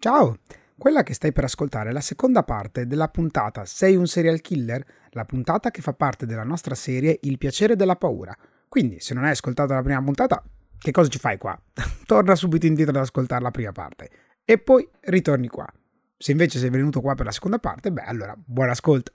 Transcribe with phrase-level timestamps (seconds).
[0.00, 0.38] Ciao!
[0.78, 4.82] Quella che stai per ascoltare è la seconda parte della puntata Sei un serial killer?
[5.10, 8.34] La puntata che fa parte della nostra serie Il piacere della paura.
[8.66, 10.42] Quindi, se non hai ascoltato la prima puntata,
[10.78, 11.54] che cosa ci fai qua?
[12.06, 14.08] Torna subito indietro ad ascoltare la prima parte
[14.42, 15.70] e poi ritorni qua.
[16.16, 19.12] Se invece sei venuto qua per la seconda parte, beh, allora buon ascolto.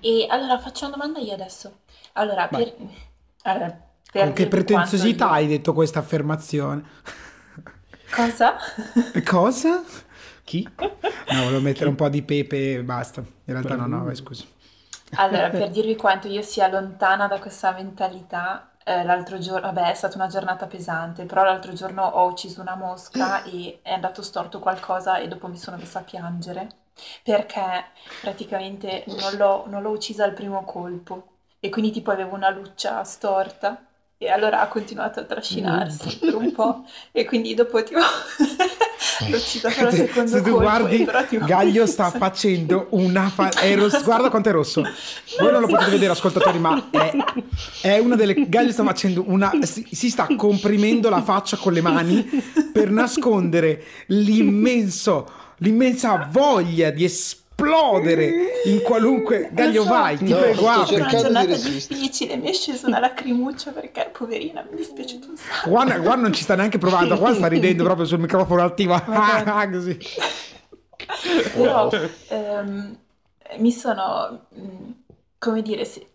[0.00, 1.80] E allora faccio una domanda io adesso.
[2.14, 2.74] Allora, per,
[3.42, 6.82] allora, per Con che pretenziosità quanto hai detto questa affermazione?
[6.82, 7.16] io-
[8.10, 8.56] Cosa?
[9.24, 9.84] Cosa?
[10.44, 10.66] Chi?
[11.28, 13.20] No, volevo mettere un po' di pepe e basta.
[13.20, 14.44] In realtà no, no, vai, scusa.
[15.14, 19.94] Allora, per dirvi quanto io sia lontana da questa mentalità, eh, l'altro giorno, vabbè, è
[19.94, 24.58] stata una giornata pesante, però l'altro giorno ho ucciso una mosca e è andato storto
[24.60, 26.68] qualcosa e dopo mi sono messa a piangere
[27.22, 27.84] perché
[28.20, 31.26] praticamente non l'ho non l'ho uccisa al primo colpo
[31.60, 33.82] e quindi tipo avevo una luccia storta
[34.20, 38.00] e allora ha continuato a trascinarsi per un po' e quindi dopo tipo
[39.28, 43.28] l'ho uccisa solo al secondo Se tu colpo guardi, però tipo Gaglio sta facendo una
[43.28, 44.82] fa- è rosso- guarda quanto è rosso.
[45.40, 47.12] Voi non lo potete vedere, ascoltatori, ma è,
[47.82, 48.48] è una delle.
[48.48, 49.52] Gaglio sta facendo una.
[49.62, 52.28] Si, si sta comprimendo la faccia con le mani
[52.72, 59.50] per nascondere l'immenso, l'immensa voglia di esplodere in qualunque.
[59.52, 59.88] Gaglio, so.
[59.88, 60.94] vai, ti No, prego, sto apri.
[60.94, 62.00] È una di giornata resistere.
[62.00, 64.80] difficile, mi è scesa una lacrimuccia perché poverina mi
[65.26, 65.68] un sacco.
[65.70, 68.94] Juan, Juan non ci sta neanche provando, Juan sta ridendo proprio sul microfono attivo.
[69.06, 69.68] Madonna.
[69.70, 69.98] Così.
[71.52, 71.90] Però
[72.28, 72.98] ehm,
[73.58, 74.90] mi sono, mh,
[75.38, 76.06] come dire, se-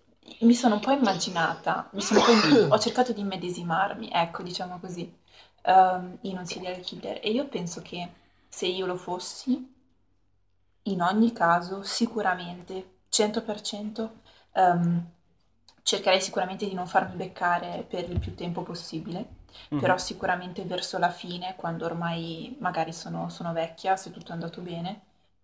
[0.41, 4.79] mi sono un po' immaginata, mi sono un po' ho cercato di immedesimarmi, ecco, diciamo
[4.79, 5.11] così,
[5.63, 7.19] ehm, in un serial killer.
[7.21, 8.09] E io penso che
[8.53, 9.67] se io lo fossi,
[10.83, 14.21] in ogni caso, sicuramente, 100%,
[14.53, 15.05] ehm,
[15.81, 19.41] cercherei sicuramente di non farmi beccare per il più tempo possibile.
[19.69, 19.79] Mhm.
[19.79, 24.61] Però sicuramente verso la fine, quando ormai magari sono, sono vecchia, se tutto è andato
[24.61, 25.01] bene,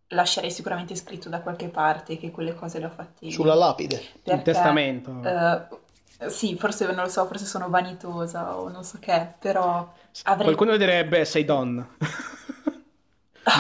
[0.10, 3.32] lascerei sicuramente scritto da qualche parte che quelle cose le ho fatte io.
[3.32, 3.96] Sulla lapide.
[3.96, 5.12] Il Perché, testamento.
[5.24, 9.92] eh, sì, forse non lo so, forse sono vanitosa o non so che, però
[10.24, 10.46] avrei...
[10.46, 11.88] Qualcuno direbbe sei donna.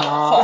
[0.01, 0.41] No,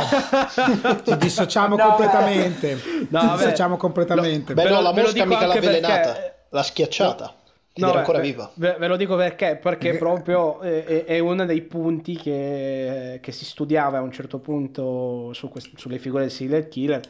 [1.04, 2.78] ci dissociamo No, completamente.
[3.08, 4.54] No, ci dissociamo completamente.
[4.54, 7.34] Beh, no, la mosca mica l'ha anche perché- avvelenata, l'ha schiacciata.
[7.78, 8.50] No, era beh, ancora beh, viva.
[8.54, 13.32] Ve, ve lo dico perché, perché proprio eh, è, è uno dei punti che, che
[13.32, 17.00] si studiava a un certo punto su quest- sulle figure del serial killer.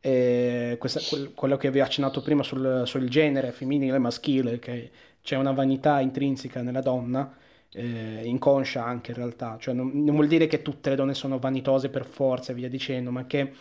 [0.00, 4.58] E questa- quel- quello che vi ho accennato prima sul, sul genere femminile e maschile,
[4.60, 4.90] che
[5.22, 7.28] c'è una vanità intrinseca nella donna,
[7.76, 9.56] eh, inconscia anche in realtà.
[9.60, 12.68] Cioè non, non vuol dire che tutte le donne sono vanitose per forza e via
[12.68, 13.52] dicendo, ma che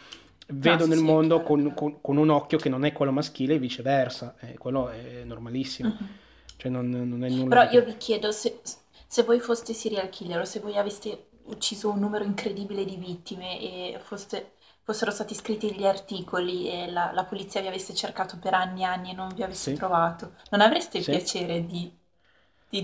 [0.47, 4.35] vedono il mondo con, con- con un occhio che non è quello maschile e viceversa.
[4.39, 5.89] E quello è normalissimo.
[5.89, 6.19] Mhm.
[6.57, 8.61] Cioè non, non è nulla Però io vi chiedo se,
[9.07, 13.59] se voi foste serial killer o se voi aveste ucciso un numero incredibile di vittime
[13.59, 14.53] e foste-
[14.83, 18.83] fossero stati scritti gli articoli e la, la polizia vi avesse cercato per anni e
[18.85, 19.73] anni e non vi avesse Sì.
[19.73, 21.07] trovato, non avreste il Sì.
[21.07, 21.91] piacere di,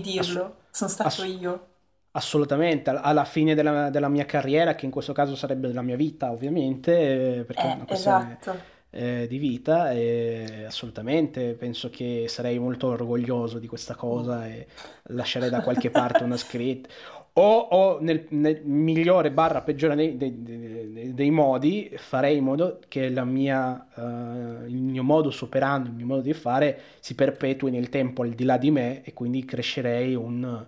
[0.00, 0.64] dirlo?
[0.70, 1.68] Sono stato ass- io.
[2.14, 5.96] Assolutamente, al- alla fine della, della mia carriera, che in questo caso sarebbe della mia
[5.96, 8.70] vita, ovviamente, eh, perché è Eh, una questione esatto.
[8.90, 14.66] eh, di vita, e assolutamente penso che sarei molto orgoglioso di questa cosa e
[15.04, 16.88] lascerei da qualche parte una scritta.
[17.34, 22.78] O, o nel, nel migliore barra peggiore dei, dei- dei- dei modi, farei in modo
[22.88, 27.70] che la mia, eh, il mio modus operandi, il mio modo di fare si perpetui
[27.70, 30.66] nel tempo al di là di me e quindi crescerei un,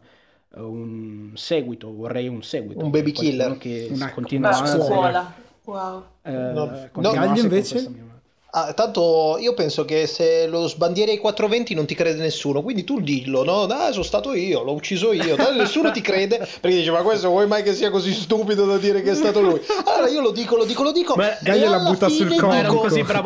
[0.55, 2.83] un seguito, vorrei un seguito.
[2.83, 3.59] Un baby killer.
[3.59, 5.35] che Una- continua una scuola.
[5.65, 6.03] Wow.
[6.23, 7.37] eh, No, no.
[7.37, 8.13] Invece?
[8.57, 12.85] Ah, tanto io penso che se lo sbandieri ai 420 non ti crede nessuno, quindi
[12.85, 13.67] tu dillo, no?
[13.67, 17.31] Dai, sono stato io, l'ho ucciso io, Tanto nessuno ti crede perché dice ma questo
[17.31, 19.61] vuoi mai che sia così stupido da dire che è stato lui?
[19.87, 22.29] Allora io lo dico, lo dico, lo dico Beh, e Gaglio la butta sul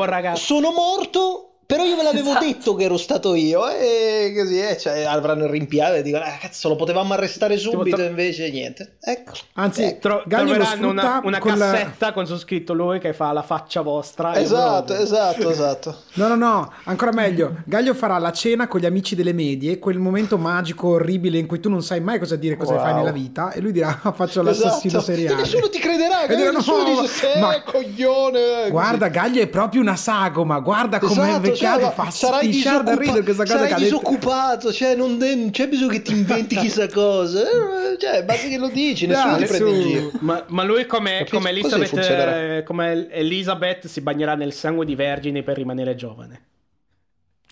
[0.07, 0.43] ragazzo.
[0.43, 2.45] sono morto, però io ve l'avevo Esatto.
[2.47, 6.39] detto che ero stato io e così eh, cioè, avranno il rimpianto e dicono ah,
[6.41, 8.97] cazzo lo potevamo arrestare subito tro- invece niente.
[9.03, 9.33] Ecco.
[9.53, 13.13] Anzi, Tro- Gaglio lo troveranno una, una con la- cassetta con su scritto lui che
[13.13, 14.35] fa la faccia vostra.
[14.39, 15.95] Esatto, esatto, esatto.
[16.15, 17.57] No, no, no, ancora meglio.
[17.67, 21.61] Gaglio farà la cena con gli amici delle medie, quel momento magico, orribile in cui
[21.61, 22.83] tu non sai mai cosa dire, cosa Wow.
[22.83, 25.05] fai nella vita, e lui dirà: "Ah, Faccio l'assassino Esatto.
[25.05, 25.35] seriale.
[25.35, 28.71] E nessuno ti crederà, E nessuno "No, dice sei ma- coglione.
[28.71, 33.23] Guarda, Gaglio è proprio una sagoma, guarda com'è Esatto, cioè, cade, fa sarai, da ridere
[33.23, 33.81] questa cosa sarai detto.
[33.81, 38.59] disoccupato, cioè non, non c'è bisogno che ti inventi chissà cosa, eh, cioè basta che
[38.59, 40.11] lo dici, nessuno Dai, ti prende in giro.
[40.21, 45.43] Ma, ma lui come, come Elizabeth, eh, come Elizabeth si bagnerà nel sangue di vergini
[45.43, 46.47] per rimanere giovane.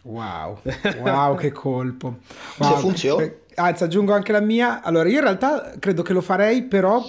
[0.02, 0.60] Wow,
[1.02, 2.18] wow, che colpo.
[2.60, 3.24] Se funziona.
[3.24, 4.82] Eh, Anzi, aggiungo anche la mia.
[4.82, 7.02] Allora, io in realtà credo che lo farei, però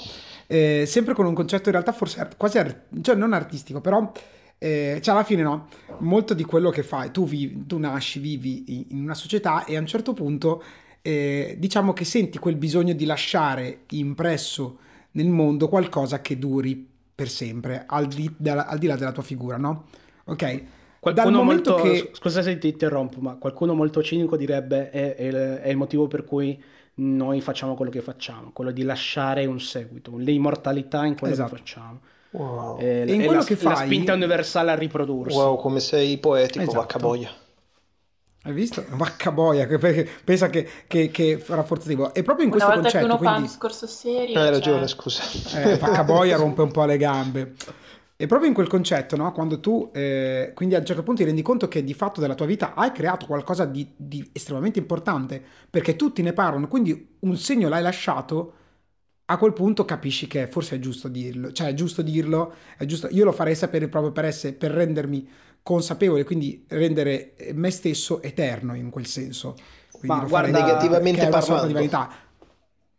[0.47, 4.11] eh, sempre con un concetto in realtà forse art- quasi, art- cioè non artistico, però
[4.57, 5.67] eh, cioè alla fine no,
[5.99, 9.79] molto di quello che fai, tu, vivi, tu nasci, vivi in- una società e a
[9.79, 10.63] un certo punto
[11.01, 14.79] eh, diciamo che senti quel bisogno di lasciare impresso
[15.11, 19.23] nel mondo qualcosa che duri per sempre, al di, dalla- al di là della tua
[19.23, 19.85] figura, no?
[20.25, 20.63] Ok?
[20.99, 22.09] Qualcuno molto, che...
[22.13, 26.07] scusa se ti interrompo, ma qualcuno molto cinico direbbe è, è il- è il motivo
[26.07, 26.61] per cui
[26.95, 31.51] noi facciamo quello che facciamo, quello di lasciare un seguito, l'immortalità in quello Esatto.
[31.51, 31.99] che facciamo.
[32.37, 32.77] Wow.
[32.77, 35.37] È, E in quello la, che la fai- spinta universale a riprodursi.
[35.37, 36.77] Wow, come sei poetico, Esatto.
[36.81, 37.31] vacca boia.
[38.43, 38.85] Hai visto?
[38.91, 42.13] Vacca boia, che, perché pensa che, che, che rafforzativo.
[42.13, 44.51] E proprio in Una questo volta che concetto, uno fa un quindi discorso serio, Hai
[44.51, 45.23] cioè, ragione, scusa.
[45.53, 47.53] eh, vacca boia rompe un po' le gambe.
[48.19, 49.31] E proprio in quel concetto, no?
[49.31, 52.33] Quando tu, eh, quindi a un certo punto ti rendi conto che di fatto della
[52.35, 57.35] tua vita hai creato qualcosa di, di estremamente importante, perché tutti ne parlano, quindi un
[57.37, 58.53] segno l'hai lasciato,
[59.29, 63.07] a quel punto capisci che forse è giusto dirlo, cioè è giusto dirlo, è giusto,
[63.11, 65.27] io lo farei sapere proprio per, essere, per rendermi
[65.61, 69.55] consapevole, quindi rendere me stesso eterno in quel senso.
[69.91, 71.73] Quindi Ma guarda, negativamente che sorta di parlando.
[71.73, 72.09] vanità.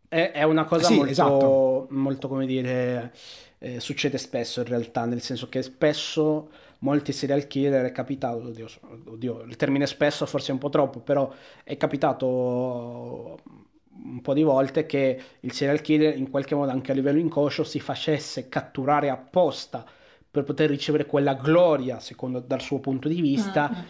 [0.07, 1.87] È, è una cosa Sì, molto, esatto.
[1.91, 3.13] molto, come dire,
[3.59, 6.49] eh, succede spesso in realtà, nel senso che spesso
[6.79, 8.67] molti serial killer è capitato, oddio,
[9.05, 11.31] oddio, il termine spesso forse è un po' troppo, però
[11.63, 13.37] è capitato
[14.03, 17.63] un po' di volte che il serial killer in qualche modo anche a livello inconscio
[17.63, 19.85] si facesse catturare apposta
[20.31, 23.83] per poter ricevere quella gloria, secondo dal suo punto di vista, Mm,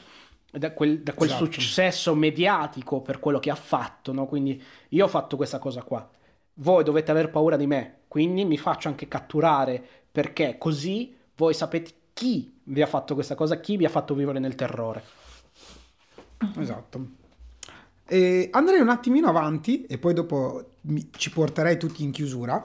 [0.52, 1.46] da quel, da quel Esatto.
[1.46, 4.26] successo mediatico per quello che ha fatto, no?
[4.26, 6.10] Quindi io ho fatto questa cosa qua.
[6.56, 9.82] Voi dovete aver paura di me, quindi mi faccio anche catturare
[10.12, 14.40] perché così voi sapete chi vi ha fatto questa cosa, chi vi ha fatto vivere
[14.40, 15.04] nel terrore.
[16.56, 17.00] Esatto.
[18.10, 22.64] E andrei un attimino avanti e poi dopo mi- ci porterei tutti in chiusura.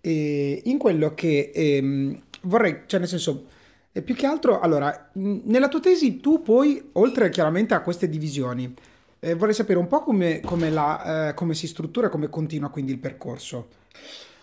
[0.00, 3.46] E in quello che ehm, vorrei, cioè nel senso,
[3.90, 8.08] e più che altro, allora, mh, nella tua tesi tu poi, oltre chiaramente a queste
[8.08, 8.72] divisioni,
[9.18, 12.68] eh, vorrei sapere un po' come, come la, eh, come si struttura e come continua
[12.68, 13.68] quindi il percorso.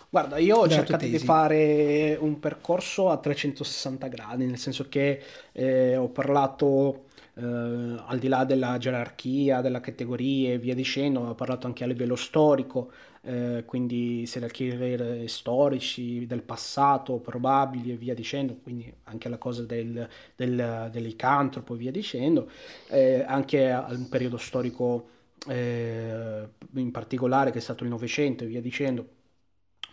[0.09, 5.21] Guarda, io ho cercato di fare un percorso a 360 gradi, nel senso che
[5.51, 11.35] eh, ho parlato eh, al di là della gerarchia, della categoria e via dicendo, ho
[11.35, 12.91] parlato anche a livello storico,
[13.21, 19.63] eh, quindi serial killer storici del passato, probabili e via dicendo, quindi anche la cosa
[19.63, 22.49] del, del, dell'icantropo e via dicendo,
[22.89, 25.09] eh, anche a un periodo storico
[25.47, 29.07] eh, in particolare che è stato il Novecento e via dicendo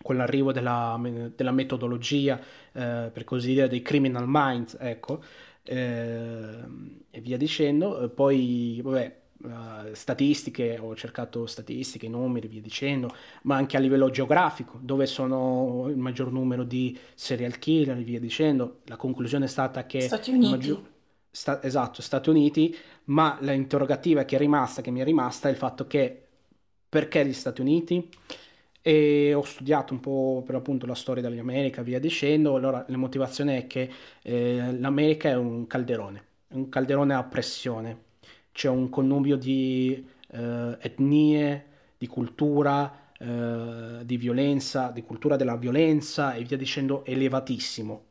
[0.03, 0.99] con l'arrivo della,
[1.35, 2.39] della metodologia,
[2.73, 5.23] eh, per così dire, dei criminal minds, ecco,
[5.63, 8.03] e via dicendo.
[8.03, 14.11] Eh, Poi, vabbè, eh, statistiche, ho cercato statistiche, numeri, via dicendo, ma anche a livello
[14.11, 18.81] geografico, dove sono il maggior numero di serial killer, e via dicendo.
[18.85, 20.01] La conclusione è stata che...
[20.01, 20.49] Stati Uniti.
[20.51, 20.83] maggior-
[21.31, 22.75] sta- esatto, Stati Uniti,
[23.05, 26.27] ma l'interrogativa che è rimasta, che mi è rimasta, è il fatto che
[26.89, 28.09] perché gli Stati Uniti?
[28.83, 32.55] E ho studiato un po' per l'appunto la storia dell'America, via dicendo.
[32.55, 33.91] Allora, la motivazione è che
[34.23, 38.09] eh, l'America è un calderone, un calderone a pressione.
[38.53, 41.67] C'è un connubio di eh, etnie,
[41.99, 48.05] di cultura, eh, di violenza, di cultura della violenza e via dicendo elevatissimo,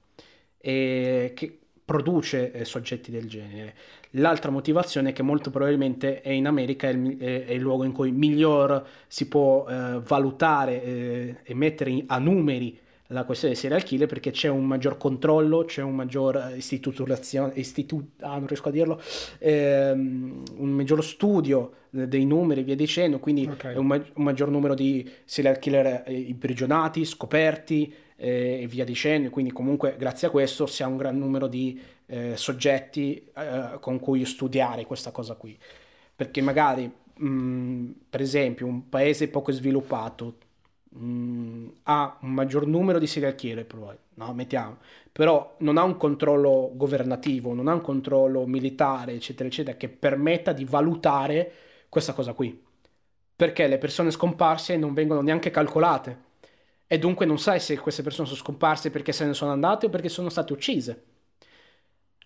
[0.58, 1.59] e che
[1.89, 3.74] produce eh, soggetti del genere.
[4.12, 7.84] L'altra motivazione è che molto probabilmente è in America è il, è- è il luogo
[7.84, 12.79] in cui miglior si può eh, valutare eh, e mettere in- a numeri
[13.12, 17.54] la questione dei serial killer perché c'è un maggior controllo, c'è un maggior eh, istituzionalizzazione,
[17.56, 19.01] istitu- ah, non riesco a dirlo,
[19.39, 23.66] ehm, un maggior studio eh, dei numeri e via dicendo, quindi Ok.
[23.66, 28.86] è un, ma- un maggior numero di serial killer eh, imprigionati, scoperti eh, e via
[28.86, 33.78] dicendo, quindi comunque grazie a questo si ha un gran numero di eh, soggetti eh,
[33.80, 35.58] con cui studiare questa cosa qui.
[36.16, 40.36] Perché magari, mh, per esempio, un paese poco sviluppato
[40.89, 44.77] mh, ha un maggior numero di serial killer, però, no, mettiamo,
[45.12, 50.53] però non ha un controllo governativo, non ha un controllo militare, eccetera, eccetera, che permetta
[50.53, 51.51] di valutare
[51.89, 52.62] questa cosa qui.
[53.36, 56.27] Perché le persone scomparse non vengono neanche calcolate.
[56.88, 59.89] E dunque non sai se queste persone sono scomparse perché se ne sono andate o
[59.89, 61.03] perché sono state uccise.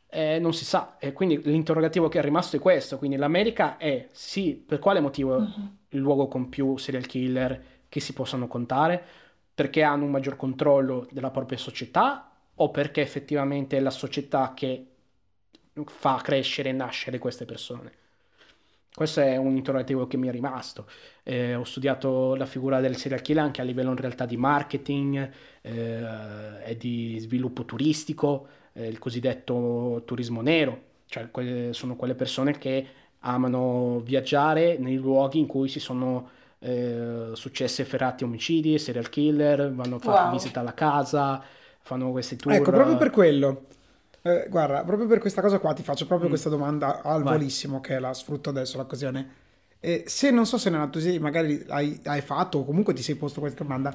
[0.10, 0.98] eh, non si sa.
[1.00, 2.98] E quindi l'interrogativo che è rimasto è questo.
[2.98, 5.66] Quindi l'America è, sì, per quale motivo mm-hmm.
[5.90, 7.64] il luogo con più serial killer
[7.94, 9.00] che si possono contare?
[9.54, 14.88] Perché hanno un maggior controllo della propria società o perché effettivamente è la società che
[15.86, 17.92] fa crescere e nascere queste persone?
[18.92, 20.88] Questo è un interrogativo che mi è rimasto.
[21.22, 25.32] Eh, ho studiato la figura del serial killer anche a livello in realtà di marketing
[25.62, 26.04] eh,
[26.66, 32.88] e di sviluppo turistico, eh, il cosiddetto turismo nero, cioè que- sono quelle persone che
[33.20, 39.98] amano viaggiare nei luoghi in cui si sono eh, successi efferati omicidi, serial killer, vanno
[39.98, 40.32] a fare wow.
[40.32, 41.44] visita alla casa,
[41.82, 42.54] fanno questi tour.
[42.54, 43.66] Ecco, proprio per quello
[44.26, 46.32] eh, guarda, proprio per questa cosa qua ti faccio proprio mm.
[46.32, 47.38] questa domanda al Vai.
[47.38, 49.42] volissimo che la sfrutto adesso l'occasione.
[49.82, 53.16] E se non so se nella tua magari hai, hai fatto o comunque ti sei
[53.16, 53.94] posto questa domanda,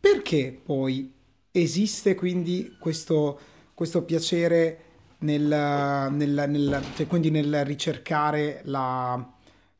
[0.00, 1.14] perché poi
[1.52, 3.38] esiste quindi questo,
[3.72, 4.78] questo piacere
[5.18, 5.42] nel,
[6.10, 9.31] nel, nel, cioè quindi nel ricercare la,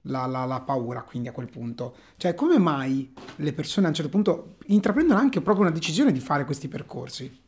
[0.02, 1.96] la, la, la, paura, quindi a quel punto.
[2.16, 6.20] Cioè, come mai le persone a un certo punto intraprendono anche proprio una decisione di
[6.20, 7.40] fare questi percorsi?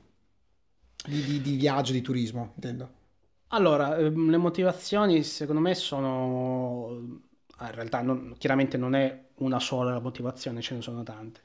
[1.07, 3.03] di, di, di viaggio, di turismo, intendo.
[3.49, 7.21] Allora, ehm, le motivazioni secondo me sono...
[7.59, 11.41] Ah, in realtà non, chiaramente non è una sola la motivazione, ce ne sono tante.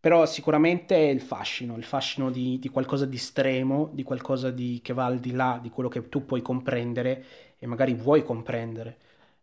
[0.00, 4.80] Però sicuramente è il fascino, il fascino di, di qualcosa di estremo, di qualcosa di,
[4.82, 7.24] che va al di là di quello che tu puoi comprendere
[7.58, 8.98] e magari vuoi comprendere.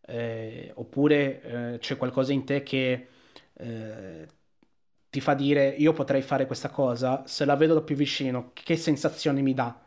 [0.10, 3.08] Eh, oppure eh, c'è qualcosa in te che
[3.54, 4.28] eh,
[5.10, 8.76] ti fa dire io potrei fare questa cosa, se la vedo da più vicino, che
[8.76, 9.80] sensazione mi dà?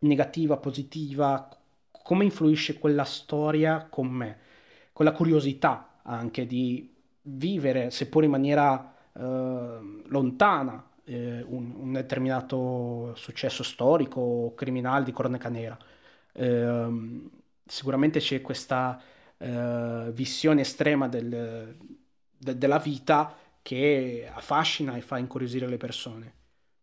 [0.00, 1.48] Negativa, positiva?
[1.90, 4.38] Come influisce quella storia con me?
[4.92, 9.20] Con la curiosità anche di vivere, seppur in maniera eh,
[10.06, 15.76] lontana, eh, un, un, determinato successo storico o criminale di cronaca nera.
[16.32, 17.28] Eh,
[17.64, 19.00] sicuramente c'è questa
[19.38, 21.76] eh, visione estrema del,
[22.36, 26.34] de, della vita che affascina e fa incuriosire le persone.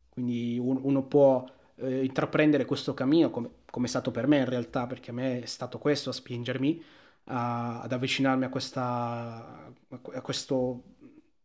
[0.10, 1.44] Quindi un, uno può
[1.76, 5.42] eh, intraprendere questo cammino, come, come, è stato per me in realtà, perché a me
[5.42, 6.84] è stato questo a spingermi
[7.26, 10.84] a, ad avvicinarmi a, questa, a questo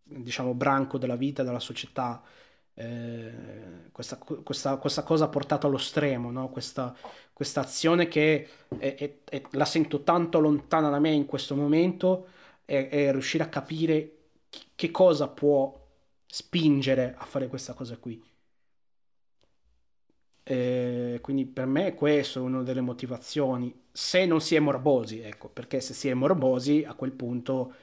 [0.03, 2.23] diciamo, branco della vita, della società.
[2.81, 3.33] Eh,
[3.91, 6.49] questa, questa, questa, cosa portata allo stremo, no?
[6.49, 6.95] questa,
[7.33, 12.29] questa azione che è, è, è, la sento tanto lontana da me in questo momento
[12.65, 14.13] e riuscire a capire
[14.77, 15.75] che cosa può
[16.27, 18.23] spingere a fare questa cosa qui.
[20.45, 25.49] E quindi per me questo è una delle motivazioni, se non si è morbosi, ecco,
[25.49, 27.75] perché se si è morbosi a quel punto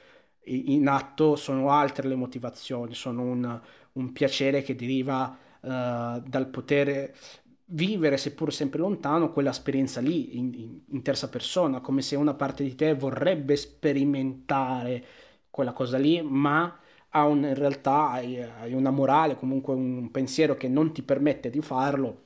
[0.44, 3.60] in atto sono altre le motivazioni, sono un,
[3.96, 7.14] un piacere che deriva uh, dal poter
[7.66, 12.62] vivere, seppur sempre lontano, quell'esperienza lì in, in, in terza persona, come se una parte
[12.62, 15.04] di te vorrebbe sperimentare
[15.50, 16.78] quella cosa lì, ma
[17.10, 21.50] ha un, in realtà hai, hai una morale, comunque un pensiero che non ti permette
[21.50, 22.24] di farlo,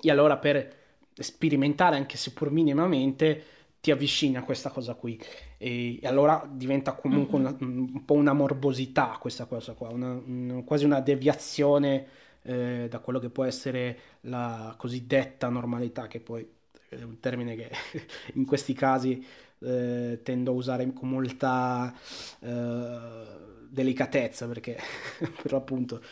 [0.00, 0.76] e allora per
[1.14, 3.42] sperimentare anche seppur minimamente
[3.80, 5.18] ti avvicini a questa cosa qui
[5.56, 10.62] e, e allora diventa comunque una, un po' una morbosità questa cosa qua, una, una,
[10.62, 12.06] quasi una deviazione
[12.42, 16.46] eh, da quello che può essere la cosiddetta normalità, che poi
[16.88, 17.70] è un termine che
[18.34, 19.24] in questi casi
[19.60, 21.94] eh, tendo a usare con molta
[22.40, 22.98] eh,
[23.68, 24.76] delicatezza perché
[25.42, 26.02] per appunto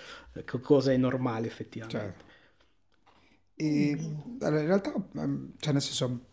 [0.62, 1.98] cosa è normale effettivamente.
[1.98, 2.26] Certo.
[3.60, 3.98] E,
[4.40, 6.26] allora, in realtà, ehm, cioè nel senso,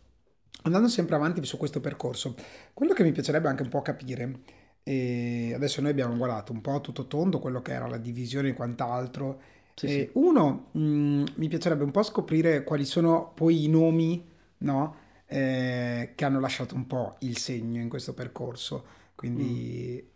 [0.63, 2.35] andando sempre avanti su questo percorso,
[2.73, 4.39] quello che mi piacerebbe anche un po' capire,
[4.83, 8.53] e adesso noi abbiamo guardato un po' tutto tondo quello che era la divisione e
[8.53, 9.39] quant'altro,
[9.73, 10.09] sì, sì.
[10.13, 14.25] uno, mh, mm, mi piacerebbe un po' scoprire quali sono poi i nomi,
[14.59, 15.03] no?
[15.27, 18.85] eh, che hanno lasciato un po' il segno in questo percorso.
[19.15, 20.07] Quindi mm.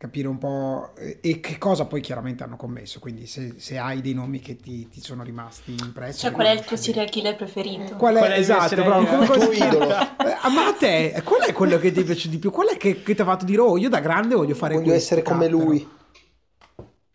[0.00, 3.00] Capire un po' eh, e che cosa poi chiaramente hanno commesso.
[3.00, 6.20] Quindi se, se hai dei nomi che ti, ti, sono rimasti impressi.
[6.20, 7.96] Cioè, qual è il tuo serial killer preferito?
[7.96, 9.90] Qual è, qual è esatto, però, come tuo idolo?
[9.90, 12.50] Eh, ma a te, qual è quello che ti piace di più?
[12.50, 14.88] Qual è che, che ti ha fatto dire, oh, io da grande voglio fare voglio
[14.88, 15.16] questo?
[15.16, 15.88] Voglio essere come lui.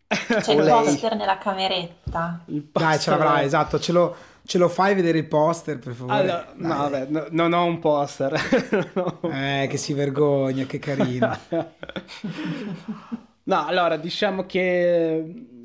[0.07, 2.43] C'è il poster nella cameretta.
[2.45, 2.91] Il poster.
[2.91, 4.15] Dai, ce l'avrai, esatto, ce l'ho
[4.45, 6.19] Ce lo fai vedere il poster, per favore?
[6.19, 8.91] Allora, no, vabbè, no, non ho un poster.
[8.93, 9.19] no.
[9.23, 11.35] Eh, che si vergogna, che carino.
[13.43, 15.15] no, allora, diciamo che...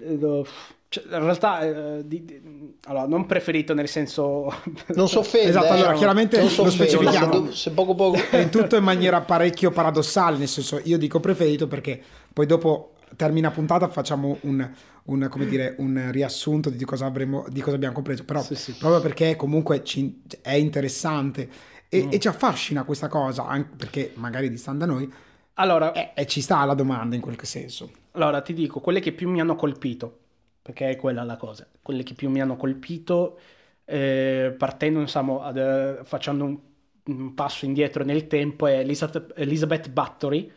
[0.01, 0.45] Eh,
[0.89, 2.41] cioè, in realtà, eh, di, di,
[2.85, 4.53] allora, non preferito nel senso...
[4.97, 5.51] Non so offende.
[5.51, 7.53] Esatto, allora, eh, chiaramente lo specifichiamo.
[7.53, 8.19] Se poco poco...
[8.31, 12.01] È tutto in maniera parecchio paradossale, nel senso, io dico preferito perché
[12.33, 14.71] poi dopo termina puntata facciamo un,
[15.05, 18.73] un, come dire, un riassunto di cosa, avremo, di cosa abbiamo compreso, però Sì, sì.
[18.77, 21.49] proprio perché comunque ci- è interessante
[21.89, 22.13] e, Mm.
[22.13, 25.13] e ci affascina questa cosa, anche perché magari distante da noi,
[25.55, 27.91] Allora, e, e ci sta la domanda in quel senso.
[28.13, 30.19] allora, ti dico, quelle che più mi hanno colpito,
[30.63, 33.39] perché è quella la cosa, quelle che più mi hanno colpito,
[33.85, 36.59] eh, partendo, insomma, ad, eh, facendo un,
[37.05, 40.51] un passo indietro nel tempo, è Elizabeth, Elizabeth Bathory,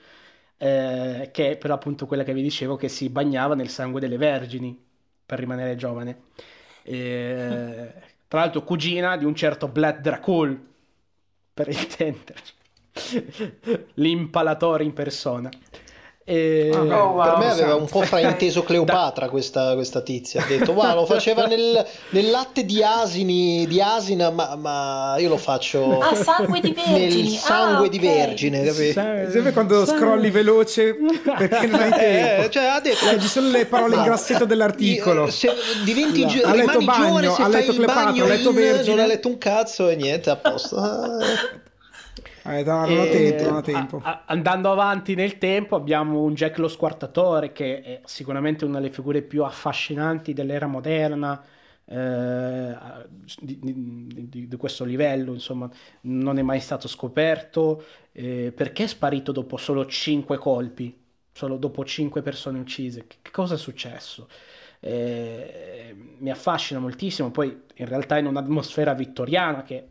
[0.57, 4.17] eh, che è per appunto quella che vi dicevo che si bagnava nel sangue delle
[4.17, 4.77] vergini
[5.25, 6.24] per rimanere giovane.
[6.83, 7.93] Eh,
[8.27, 10.72] tra l'altro cugina di un certo Vlad Dracul,
[11.53, 12.53] per intenderci.
[13.95, 15.50] L'impalatore in persona.
[16.25, 16.70] E...
[16.74, 17.24] Ah, Oh, wow.
[17.24, 20.42] Per me aveva un po' frainteso Cleopatra questa, questa tizia.
[20.42, 25.27] Ha detto, ma lo faceva nel, nel latte di asini, di asina, ma, ma io
[25.30, 27.24] lo faccio Ah, sangue di vergini.
[27.24, 28.03] nel sangue ah, di ok.
[28.03, 29.01] vergine, capito?
[29.32, 30.96] Sempre quando sa- scrolli veloce
[31.38, 32.44] perché non hai tempo.
[32.46, 35.25] Eh, cioè, ha detto, Leggi solo le parole in grassetto dell'articolo.
[35.25, 35.50] io- Se
[35.84, 38.96] diventi gi- Ha letto rimani bagno, giovane ha letto Cleopatra, ha letto in- Vergine.
[38.96, 40.77] non ha letto un cazzo e niente, a posto.
[40.77, 41.18] Ah.
[42.46, 44.02] Eh, no, non ho tempo, non ho a- tempo.
[44.02, 48.92] a- andando avanti nel tempo abbiamo un Jack lo Squartatore che è sicuramente una delle
[48.92, 51.42] figure più affascinanti dell'era moderna
[51.86, 52.76] eh,
[53.40, 55.70] di, di- di- questo livello, insomma,
[56.02, 57.84] non è mai stato scoperto.
[58.12, 60.98] Eh, perché è sparito dopo solo 5 colpi?
[61.32, 63.06] Solo dopo 5 persone uccise?
[63.08, 64.28] Che, che cosa è successo?
[64.80, 69.88] Eh, mi affascina moltissimo, poi in realtà in un'atmosfera vittoriana che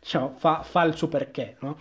[0.00, 1.78] diciamo, fa, fa il suo perché, no?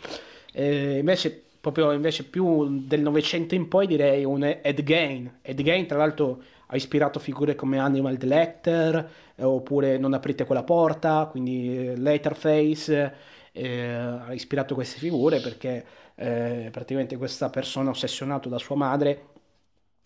[0.53, 5.39] Eh, invece, proprio invece più del Novecento in poi direi un Ed Gein.
[5.41, 10.45] Ed Gein, tra l'altro, ha ispirato figure come Animal the Lecter, eh, oppure Non aprite
[10.45, 13.13] quella porta, quindi eh, Leatherface,
[13.51, 15.85] eh, ha ispirato queste figure perché
[16.15, 19.29] eh, praticamente questa persona ossessionato da sua madre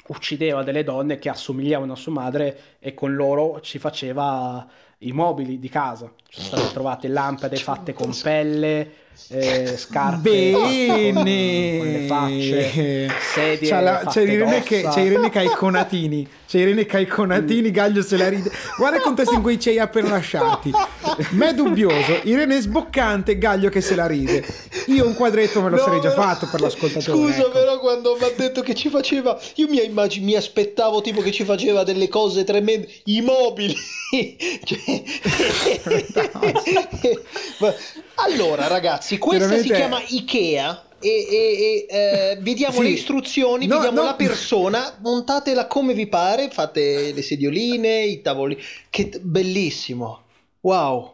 [0.07, 4.67] uccideva delle donne che assomigliavano a sua madre e con loro ci faceva
[5.01, 6.11] i mobili di casa.
[6.27, 8.91] Ci sono state trovate lampade fatte con pelle,
[9.29, 10.61] eh, scarpe con,
[11.13, 13.13] con le facce, Bene.
[13.33, 16.27] sedie C'è, la- fatte c'è Irene, che, c'è Irene Caiconatini.
[16.47, 18.51] C'è Irene Caiconatini, Gaglio se la ride.
[18.77, 20.71] Guarda il contesto in cui ci hai appena lasciati.
[21.31, 24.43] Me dubbioso, Irene sboccante, Gaglio che se la ride.
[24.87, 27.17] Io un quadretto me lo No, sarei già fatto per l'ascoltatore.
[27.17, 27.51] Scusa, ecco.
[27.51, 31.31] però, quando mi ha detto che ci faceva, io mi, immag- mi aspettavo tipo che
[31.31, 33.75] ci faceva delle cose tremende, i mobili.
[34.63, 34.90] Cioè-
[38.15, 40.83] allora, ragazzi, questa si Veramente- chiama Ikea.
[41.03, 42.83] E, e- e, eh, vi diamo Sì.
[42.83, 44.05] le istruzioni, No, vi diamo no.
[44.05, 48.55] la persona, montatela come vi pare, fate le sedioline, i tavoli,
[48.87, 50.21] che t- bellissimo,
[50.61, 51.11] wow.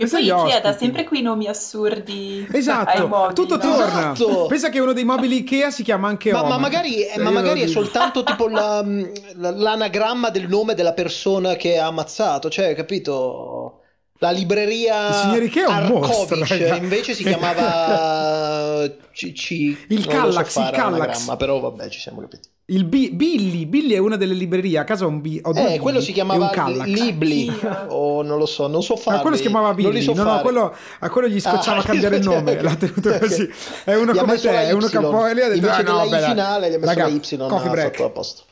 [0.00, 3.60] E Pensa poi Ikea sempre quei nomi assurdi ai Esatto, mobili, tutto no?
[3.60, 4.12] torna.
[4.12, 4.46] Esatto.
[4.46, 7.60] Pensa che uno dei mobili Ikea si chiama anche Ma, ma magari, eh, ma magari
[7.60, 8.82] è soltanto tipo la-
[9.36, 13.76] la- l'anagramma del nome della persona che ha ammazzato, cioè, capito?
[14.22, 16.76] La libreria Il signor Ikea è un mostro, Arkovic, raga.
[16.76, 19.50] invece si chiamava CC.
[19.88, 22.48] Il non lo so Kallax, il l'anagramma, però vabbè, ci siamo capiti.
[22.70, 24.78] Il Bi- Billy, Billy è una delle librerie.
[24.78, 25.40] A casa ho un B.
[25.42, 26.52] ho due Eh, Billy quello si chiamava.
[26.84, 27.50] Libli,
[27.88, 29.16] o non lo so, non so fare.
[29.16, 30.00] Ah, quello si chiamava Billy.
[30.00, 32.62] So no, no, quello, a quello gli scocciava Ah, cambiare il nome.
[32.62, 33.50] L'ha tenuto così.
[33.84, 36.08] È uno Gli come te, è uno che poi lì ha detto: Invece ah, no,
[36.08, 37.36] beh, finale gli ha messo raga, la Y.
[37.48, 37.90] Coffee break.
[37.90, 38.42] fatto a posto.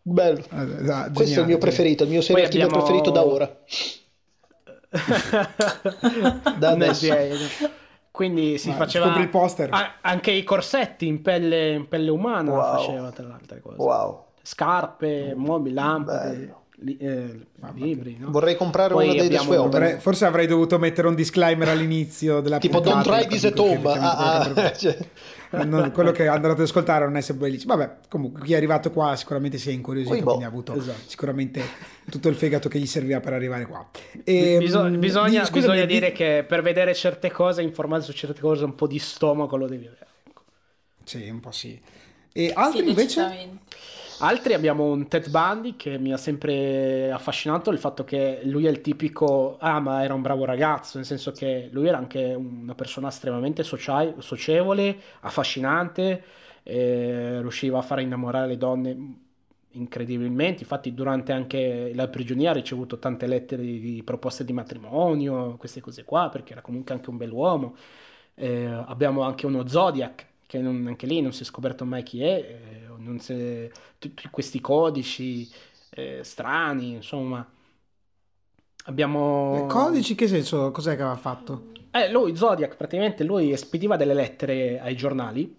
[0.00, 0.38] Bello.
[0.38, 3.56] Esatto, Questo è il geniale, mio preferito, il mio serial abbiamo- preferito da ora.
[6.58, 7.14] Da adesso.
[8.10, 9.68] Quindi si Vai, faceva il poster.
[9.72, 12.76] Ah, anche i corsetti in pelle, in pelle umana Wow.
[12.76, 13.76] faceva tra le altre cose.
[13.78, 14.24] Wow.
[14.42, 16.60] Scarpe, mobili, lampade, Bello.
[16.80, 18.16] li- eh, libri.
[18.18, 18.30] no?
[18.30, 19.98] Vorrei comprare Poi una delle abbiamo- sue opere.
[20.00, 23.02] Forse avrei dovuto mettere un disclaimer all'inizio della Tipo puntata.
[23.02, 23.80] Don't Try This at Home.
[23.94, 24.98] Ah, cioè,
[25.50, 27.76] non- quello che andate ad ascoltare non è sempre bellissimo.
[27.76, 30.26] Vabbè, comunque chi è arrivato qua sicuramente si è incuriosito, Poi boh.
[30.28, 31.00] quindi ha avuto Esatto.
[31.08, 31.62] sicuramente
[32.10, 33.88] tutto il fegato che gli serviva per arrivare qua.
[34.24, 38.16] E, Biso- mm, bisogna scusami, bisogna di- dire che per vedere certe cose, informarsi su
[38.16, 40.06] certe cose, un po' di stomaco lo devi avere.
[40.28, 40.42] ecco.
[41.04, 41.80] Sì, un po' sì.
[42.32, 43.48] E altri Sì, invece?
[44.22, 48.70] Altri abbiamo un Ted Bundy che mi ha sempre affascinato il fatto che lui è
[48.70, 52.74] il tipico, ah ma era un bravo ragazzo, nel senso che lui era anche una
[52.74, 56.22] persona estremamente socia- socievole, affascinante,
[56.64, 59.14] eh, riusciva a far innamorare le donne
[59.72, 65.56] incredibilmente, infatti durante anche la prigionia ha ricevuto tante lettere di, di proposte di matrimonio,
[65.56, 67.74] queste cose qua, perché era comunque anche un bell'uomo.
[68.34, 72.22] Eh, abbiamo anche uno Zodiac, che non- anche lì non si è scoperto mai chi
[72.22, 72.79] è, eh,
[73.28, 75.48] è- tutti questi codici
[75.90, 77.46] eh, strani, insomma.
[78.86, 79.66] Abbiamo...
[79.68, 80.72] Codici, che senso?
[80.72, 81.68] Cos'è che aveva fatto?
[81.92, 85.52] Eh, lui, Zodiac, praticamente lui spediva delle lettere ai giornali,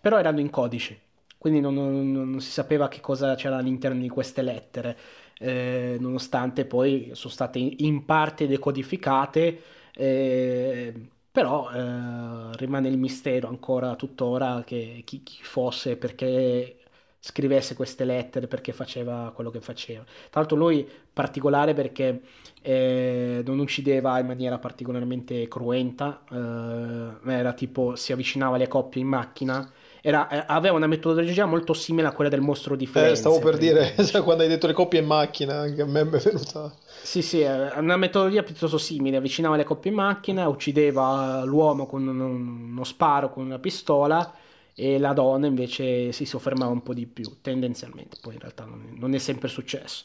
[0.00, 1.00] però erano in codice.
[1.38, 4.96] quindi non, non, non si sapeva che cosa c'era all'interno di queste lettere,
[5.38, 9.62] eh, nonostante poi sono state in parte decodificate,
[9.94, 10.94] eh,
[11.30, 16.78] però eh, rimane il mistero ancora tuttora che chi, chi fosse, perché
[17.26, 20.02] scrivesse queste lettere perché faceva quello che faceva.
[20.02, 22.20] Tra l'altro lui particolare perché
[22.60, 29.08] eh, non uccideva in maniera particolarmente cruenta, eh, era tipo si avvicinava alle coppie in
[29.08, 29.66] macchina.
[30.02, 33.12] Era, eh, aveva una metodologia molto simile a quella del mostro di Firenze.
[33.12, 36.00] Eh, stavo per, per dire, quando hai detto le coppie in macchina, anche a me
[36.02, 36.74] è venuta...
[37.02, 42.06] Sì, sì, è una metodologia piuttosto simile, avvicinava le coppie in macchina, uccideva l'uomo con
[42.06, 44.30] uno sparo, con una pistola,
[44.74, 48.84] e la donna invece si soffermava un po' di più, tendenzialmente, poi in realtà non
[48.88, 50.04] è, non è sempre successo.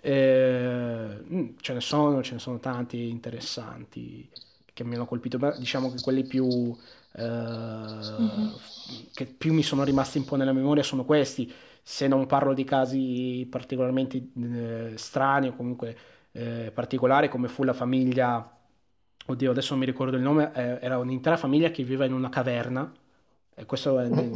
[0.00, 4.28] Eh, ce ne sono, ce ne sono tanti interessanti
[4.72, 6.46] che mi hanno colpito, ma diciamo che quelli più,
[7.12, 8.48] eh, mm-hmm.
[9.12, 12.64] che più mi sono rimasti un po' nella memoria sono questi, se non parlo di
[12.64, 15.96] casi particolarmente eh, strani o comunque
[16.32, 18.56] eh, particolari come fu la famiglia,
[19.26, 22.28] oddio adesso non mi ricordo il nome, eh, era un'intera famiglia che viveva in una
[22.28, 22.92] caverna
[23.66, 24.32] questo è nel,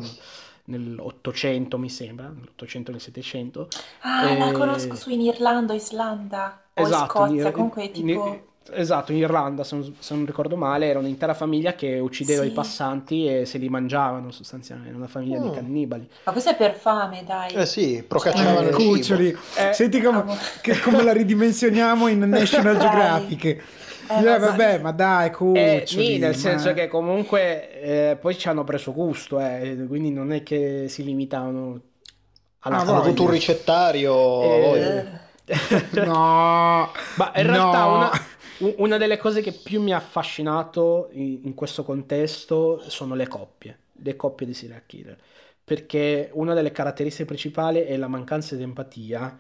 [0.65, 3.69] nell'Ottocento mi sembra, nell'Ottocento e nel Settecento.
[4.01, 4.39] Ah, e...
[4.39, 8.09] la conosco su in Irlanda, Islanda o esatto, Scozia, in, comunque tipo...
[8.09, 12.43] In, esatto, in Irlanda, se non, se non, ricordo male, era un'intera famiglia che uccideva
[12.43, 12.49] sì.
[12.49, 15.49] i passanti e se li mangiavano sostanzialmente, una famiglia oh.
[15.49, 16.09] di cannibali.
[16.25, 17.53] Ma questo è per fame, dai.
[17.53, 19.37] Eh sì, procacciavano eh, cuccioli.
[19.57, 20.25] Eh, Senti come,
[20.61, 23.63] che, come la ridimensioniamo in National Geographic.
[24.09, 26.37] Eh, eh, vabbè, ma dai, cuccioli, eh, sì, nel ma...
[26.37, 31.05] senso che comunque eh, poi ci hanno preso gusto, eh, quindi non è che si
[31.05, 31.81] limitavano
[32.61, 34.75] alla ah, Hanno avuto un ricettario.
[34.75, 35.07] Eh,
[36.05, 37.95] no, ma in realtà no.
[37.95, 38.11] una,
[38.79, 43.79] una, delle cose che più mi ha affascinato in, in questo contesto sono le coppie,
[43.93, 45.19] le coppie di serial killer,
[45.65, 49.39] perché una delle caratteristiche principali è la mancanza di empatia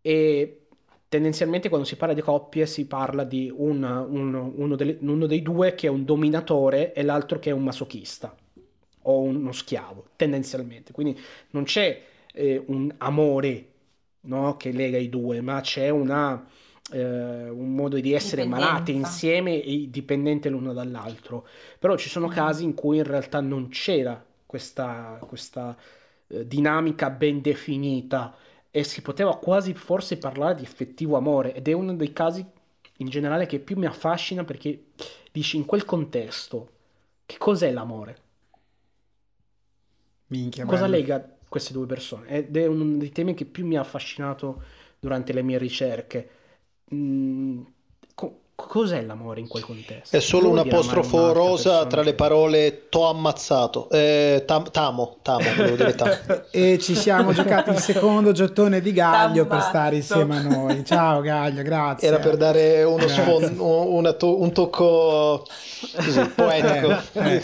[0.00, 0.67] e
[1.08, 5.42] tendenzialmente quando si parla di coppie si parla di una, uno, uno, delle, uno, dei
[5.42, 8.34] due che è un dominatore e l'altro che è un masochista
[9.02, 10.92] o uno schiavo, tendenzialmente.
[10.92, 11.18] Quindi
[11.50, 13.66] non c'è eh, un amore
[14.22, 16.46] no, che lega i due, ma c'è una,
[16.92, 21.46] eh, un modo di essere malati insieme e dipendenti l'uno dall'altro.
[21.78, 22.30] Però ci sono mm.
[22.30, 25.74] casi in cui in realtà non c'era questa, questa
[26.26, 28.36] eh, dinamica ben definita
[28.70, 32.44] e si poteva quasi forse parlare di effettivo amore ed è uno dei casi
[32.98, 34.86] in generale che più mi affascina perché
[35.32, 36.70] dici in quel contesto
[37.26, 38.22] che cos'è l'amore?
[40.30, 40.86] Minchia, Cosa bello.
[40.86, 42.28] lega queste due persone?
[42.28, 44.62] Ed è uno dei temi che più mi ha affascinato
[44.98, 46.30] durante le mie ricerche.
[46.94, 47.62] Mm,
[48.66, 50.16] Cos'è l'amore in quel contesto?
[50.16, 53.88] È solo un apostrofo rosa tra le parole t'ho ammazzato.
[53.88, 55.44] Eh, tam, tamo, tamo,
[55.74, 56.12] dire tamo.
[56.50, 60.84] e ci siamo giocati il secondo gettone di Gaglio per stare insieme a noi.
[60.84, 62.08] Ciao Gaglio, grazie.
[62.08, 65.46] Era per dare uno sfon- un, to- un, tocco
[65.94, 67.00] così, poetico.
[67.12, 67.42] Eh, eh.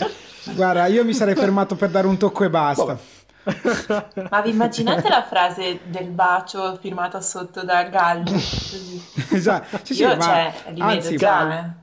[0.52, 2.84] Guarda, io mi sarei fermato per dare un tocco e basta.
[2.84, 2.98] Boh.
[4.30, 8.32] Ma vi immaginate la frase del bacio firmata sotto da Gallo?
[9.30, 9.80] esatto.
[9.82, 11.74] Sì, Io, sì, cioè, ma, anzi, già,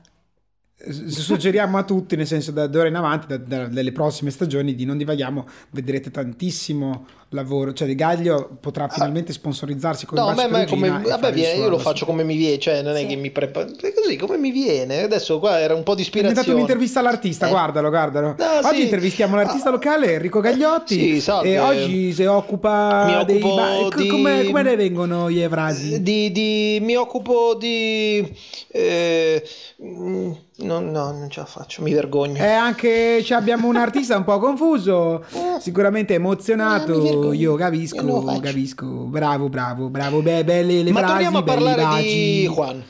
[0.90, 4.84] suggeriamo a tutti, nel senso da, ora in avanti, da, da, dalle prossime stagioni, di
[4.84, 8.88] non divaghiamo, vedrete tantissimo lavoro, cioè Di Gaglio potrà ah.
[8.88, 12.58] finalmente sponsorizzarsi con no, beh, ma come, vabbè, viene, io lo faccio come mi viene,
[12.58, 13.06] cioè non è sì.
[13.06, 16.40] che mi preparo, così come mi viene, adesso qua era un po' di ispirazione.
[16.40, 17.50] È diventato un'intervista all'artista, eh.
[17.50, 18.34] guardalo, guardalo.
[18.38, 18.82] No, oggi sì.
[18.82, 19.72] intervistiamo l'artista ah.
[19.72, 24.06] locale Enrico Gagliotti sì, e oggi si occupa mi dei ba- di...
[24.06, 26.02] come, come ne vengono gli evrasi?
[26.02, 28.30] Di, di, mi occupo di...
[28.68, 29.42] Eh,
[29.82, 32.36] mm, No, no, non ce la faccio, mi vergogno.
[32.36, 35.60] E anche abbiamo un artista un po' confuso, eh.
[35.60, 36.92] sicuramente emozionato.
[37.30, 38.86] Io capisco, io capisco.
[38.86, 40.20] Bravo, bravo, bravo.
[40.20, 42.84] Beh, belle le Ma frasi, torniamo a parlare di Juan.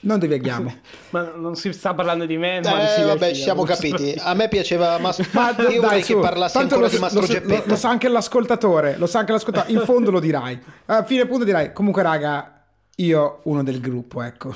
[0.00, 0.72] Non divaghiamo.
[1.10, 2.58] ma non si sta parlando di me.
[2.58, 4.14] Eh, vabbè, ci siamo capiti.
[4.18, 7.26] A me piaceva Mas- ma io dai, su, che parlassi ancora lo, di Mastro lo,
[7.26, 7.62] Geppetto.
[7.64, 9.72] Lo, lo, sa anche l'ascoltatore, lo sa anche l'ascoltatore.
[9.72, 10.58] In fondo lo dirai.
[10.86, 12.64] A fine punto dirai, comunque raga,
[12.96, 14.54] io uno del gruppo, ecco.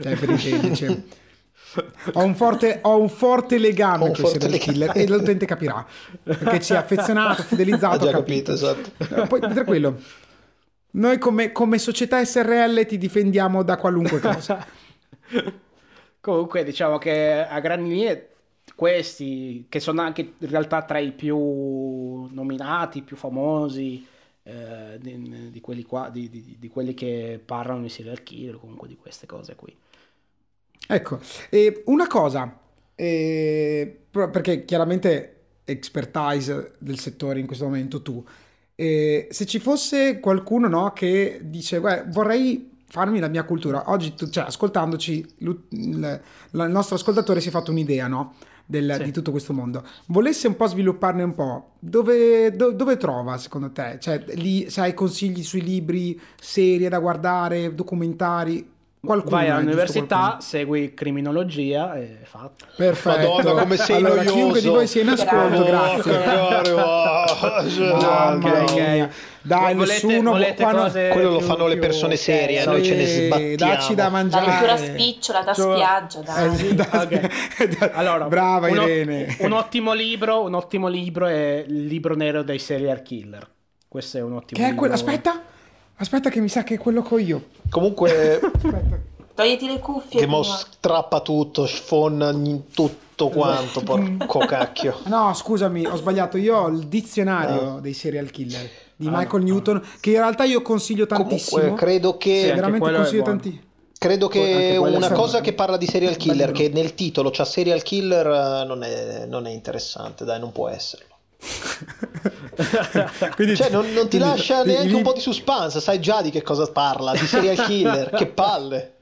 [0.00, 1.18] Cioè, per intenderci.
[2.14, 5.86] Ho un forte, ho un forte legame con i serial killer e l'utente capirà
[6.22, 8.08] perché ci ha affezionato, fidelizzato.
[8.10, 8.90] Ha capito, esatto.
[8.98, 10.00] Eh, poi tranquillo,
[10.92, 14.66] noi come, come, società SRL ti difendiamo da qualunque cosa.
[16.20, 18.28] Comunque, diciamo che a grandi linee
[18.74, 21.36] questi, che sono anche in realtà tra i più
[22.30, 24.04] nominati, più famosi,
[24.42, 28.88] eh, di, di, quelli qua, di, di, di, quelli che parlano di serial killer, comunque
[28.88, 29.74] di queste cose qui.
[30.86, 32.58] Ecco, e una cosa,
[32.94, 38.24] eh, perché chiaramente expertise del settore in questo momento tu.
[38.74, 44.14] E se ci fosse qualcuno no, che dice "Guarda, vorrei farmi la mia cultura, oggi
[44.14, 46.20] tu- cioè, ascoltandoci il, il
[46.68, 48.34] nostro ascoltatore si è fatto un'idea no,
[48.66, 49.04] del- Sì.
[49.04, 53.70] di tutto questo mondo, volesse un po' svilupparne un po', dove, do- dove trova secondo
[53.70, 53.98] te?
[54.00, 58.78] Cioè, lì, se hai consigli sui libri, serie da guardare, documentari?
[59.02, 62.66] Qualcuno Vai visto all'università, segui criminologia e fatto.
[62.76, 63.32] Perfetto.
[63.36, 64.34] Madonna, come sei allora, noioso.
[64.34, 66.12] chiunque di voi sia in ascolto, Grazie.
[66.22, 66.74] grazie.
[66.74, 68.72] Mamma Mamma ok.
[68.74, 69.10] mia.
[69.42, 72.20] Dai, Volete- nessuno volete qua no- cose Quello lo più- fanno le più- persone ok,
[72.20, 73.54] serie, noi ce ne sbattiamo.
[73.56, 74.46] Dacci da La mangiare.
[74.46, 76.46] lettura spicciola da Cioè- spiaggia, dai.
[76.46, 77.78] Eh, sì, da- Ok.
[77.78, 79.36] da- Allora, brava un, Irene.
[79.40, 83.48] un ottimo libro, un ottimo libro è il libro nero dei serial killer.
[83.88, 84.76] Questo è un ottimo Che è libro.
[84.78, 84.92] quello?
[84.94, 85.40] Aspetta,
[86.00, 87.44] aspetta che mi sa che è quello che ho io.
[87.70, 88.98] Comunque, Aspetta.
[89.34, 90.20] Togliti le cuffie.
[90.20, 90.54] Gemo prima.
[90.56, 92.30] strappa tutto, sfonna
[92.74, 94.98] tutto quanto, porco cacchio.
[95.04, 96.36] No, scusami, ho sbagliato.
[96.36, 97.80] Io ho il dizionario Ah.
[97.80, 99.52] dei serial killer di Ah, Michael no.
[99.52, 101.58] Newton, che in realtà io consiglio tantissimo.
[101.60, 103.62] Comunque, credo Sì, che, anche veramente consiglio tantissimo.
[103.98, 108.26] credo che una cosa che parla di serial killer, che nel titolo c'ha serial killer,
[108.26, 111.09] eh, non è, non è interessante, dai, non può esserlo.
[113.34, 116.30] Quindi- Cioè, non, non ti lascia neanche i- un po' di suspense, sai già di
[116.30, 118.94] che cosa parla, di serial killer, che palle.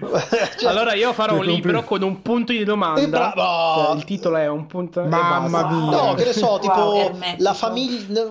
[0.56, 3.02] Cioè, allora io farò un libro con un punto di domanda.
[3.02, 3.84] Eh, bravo!
[3.84, 5.90] Cioè, il titolo è un punto e Mamma mia.
[5.90, 8.24] No, che ne so, tipo Wow, la famiglia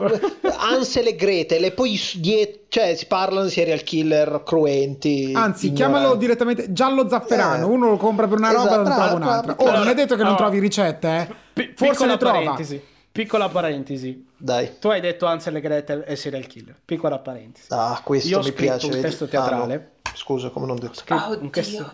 [0.58, 5.32] Ansel e Gretel e poi s- die- cioè si parlano di serial killer cruenti.
[5.36, 5.74] Anzi, ignoranti.
[5.74, 7.64] chiamalo direttamente giallo zafferano.
[7.68, 7.70] Eh.
[7.70, 9.54] Uno lo compra per una roba Esatto, e non trova bravo, un'altra.
[9.54, 9.70] bravo.
[9.72, 11.74] Oh, non è detto che non trovi ricette, eh.
[11.76, 12.34] Forse le trova.
[12.40, 12.82] parentesi.
[13.20, 14.26] Piccola parentesi.
[14.38, 14.80] Dai.
[14.80, 16.78] Tu hai detto Ansel e Gretel e serial killer.
[16.86, 17.68] Piccola parentesi.
[17.72, 18.86] Ah, questo Io ho mi scritto piace.
[18.86, 19.04] un vedi?
[19.04, 19.76] testo Ah, teatrale.
[19.76, 20.12] no.
[20.16, 21.02] Scusa, come non detto.
[21.10, 21.94] Ah, un testo, oddio.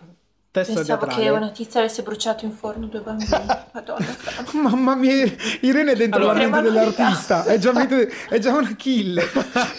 [0.52, 1.24] testo Pensavo teatrale.
[1.24, 3.28] che una tizia avesse bruciato in forno due bambini.
[3.74, 4.06] Madonna.
[4.54, 5.26] Mamma mia,
[5.62, 7.44] Irene è dentro Allora- la mente dell'artista.
[7.44, 9.18] È già, mente- è già una kill.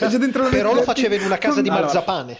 [0.01, 1.85] È già dentro la mente Però lo faceva in una casa di Allora.
[1.85, 2.37] marzapane.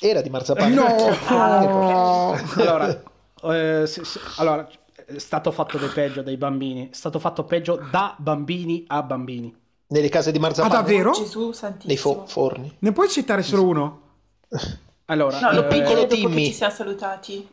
[0.00, 0.74] Era di marzapane.
[0.74, 2.36] No.
[2.56, 3.00] Allora,
[3.44, 4.68] eh, sì, sì, allora,
[5.06, 6.88] è stato fatto del peggio dai bambini.
[6.90, 9.54] È stato fatto peggio da bambini a bambini.
[9.88, 10.74] Nelle case di marzapane.
[10.74, 11.12] Ah, davvero?
[11.12, 12.14] Gesù Nei santissimo.
[12.14, 12.74] fo- forni.
[12.80, 14.00] Ne puoi citare solo uno?
[15.06, 16.36] Allora, No, lo eh, piccolo Timmy.
[16.36, 17.48] che ci siamo salutati.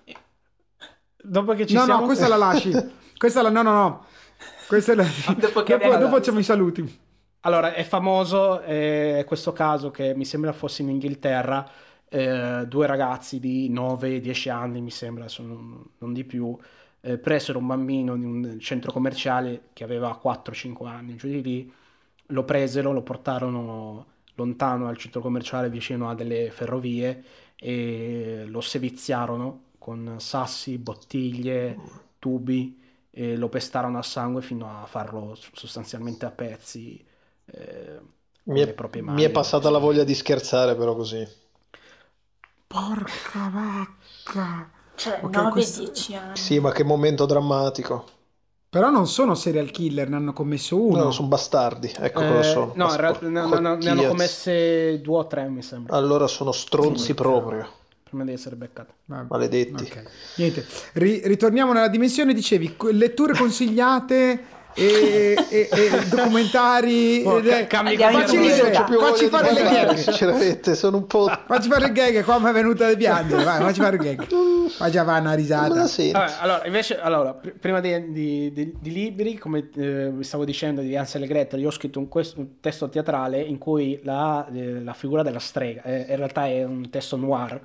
[1.21, 1.99] dopo che ci No, siamo...
[2.01, 2.71] no, questa la lasci.
[3.21, 3.49] Questa la...
[3.49, 4.05] No, no, no.
[4.67, 5.05] Questa è la...
[5.37, 6.99] Dopo che dopo, dopo facciamo i saluti.
[7.41, 11.69] Allora, è famoso eh, questo caso che mi sembra fosse in Inghilterra,
[12.09, 16.57] eh, due ragazzi di 9-10 anni, mi sembra, sono non di più,
[17.01, 21.73] eh, presero un bambino in un centro commerciale che aveva 4-5 anni, giù di lì,
[22.27, 27.23] lo presero, lo portarono lontano dal centro commerciale vicino a delle ferrovie
[27.55, 31.77] e lo seviziarono con sassi, bottiglie,
[32.19, 32.79] tubi
[33.11, 37.03] e lo pestarono a sangue fino a farlo sostanzialmente a pezzi
[37.45, 37.99] eh,
[38.45, 39.23] con Mi le è, proprie mi mani.
[39.23, 41.27] è passata la voglia di scherzare, però così.
[42.67, 44.71] Porca vacca.
[45.01, 46.35] Cioè, Ok, 9-10 questo- anni.
[46.37, 48.05] Sì, ma che momento drammatico.
[48.69, 51.03] Però non sono serial killer, ne hanno commesso uno.
[51.05, 51.91] No, sono bastardi.
[51.97, 52.71] Ecco Eh, cosa sono.
[52.75, 56.51] no, in realtà ne, ne- ne hanno commesse due o tre, mi sembra, Allora sono
[56.51, 57.67] stronzi proprio.
[58.03, 58.93] prima di essere beccate.
[59.05, 59.25] Vabbè.
[59.29, 59.83] Maledetti.
[59.83, 60.03] Ok.
[60.35, 67.23] Niente, Ri- ritorniamo nella dimensione, dicevi, letture consigliate e, e- e documentari.
[67.25, 69.93] Oh, è- ca- cambi Andiamo Facci ridere, facci fare le gag.
[69.95, 71.29] Sinceramente, sono un po'.
[71.45, 73.43] Facci fare il gag, qua mi è venuta da piangere.
[73.43, 74.27] Vai, facci fare il gag.
[74.69, 75.85] Fai già va una risata.
[75.85, 80.81] Vabbè, allora, invece, allora, pr- prima di, di- di- di libri, come eh, stavo dicendo
[80.81, 84.47] di Ansel e Gretel, io ho scritto un, quest- un testo teatrale in cui la,
[84.53, 87.59] eh, la figura della strega, eh, in realtà è un testo noir,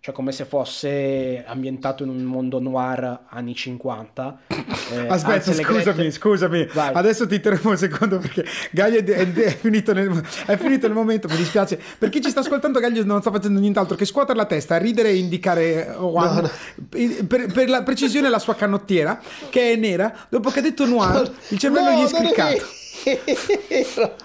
[0.00, 4.38] cioè come se fosse ambientato in un mondo noir anni 50.
[4.90, 6.68] Eh, Aspetta, scusami, Gretel- scusami.
[6.72, 6.90] Vai.
[6.94, 10.10] Adesso ti interrompo un secondo perché Gaglio è, è- è finito nel,
[10.46, 11.28] è finito il momento.
[11.28, 11.80] Mi dispiace.
[11.96, 15.10] Per chi ci sta ascoltando, Gaglio non sta facendo nient'altro che scuotere la testa, ridere
[15.10, 16.34] e indicare Juan.
[16.34, 16.50] No, no.
[16.88, 20.12] Per, per la precisione, la sua canottiera che è nera.
[20.28, 22.64] Dopo che ha detto noir, il cervello No, gli è non scliccato.
[23.04, 24.16] vero.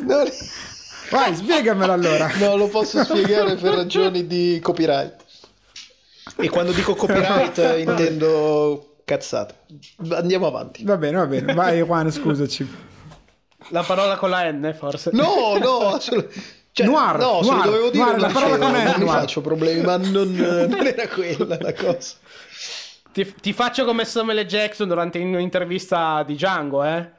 [0.00, 0.32] Non è-
[1.10, 2.30] Vai, spiegamelo allora.
[2.38, 5.16] No, lo posso spiegare per ragioni di copyright.
[6.36, 9.54] E quando dico copyright intendo cazzate.
[10.10, 10.84] Andiamo avanti.
[10.84, 11.52] Va bene, va bene.
[11.52, 12.88] Vai, Juan, scusaci.
[13.70, 15.10] La parola con la N, forse.
[15.12, 16.32] No, no, assolut-
[16.72, 19.20] cioè, Noir, no, se noir, lo dovevo dire noir, la parola con non N, noir.
[19.20, 22.14] faccio problemi, ma non, non era quella la cosa.
[23.12, 24.46] Ti, ti faccio come Samuel L.
[24.46, 27.10] Jackson durante un'intervista di Django, eh?